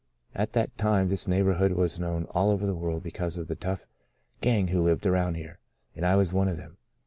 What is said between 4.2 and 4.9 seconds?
gang who